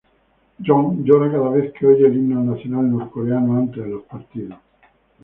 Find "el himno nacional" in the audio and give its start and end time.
2.07-2.89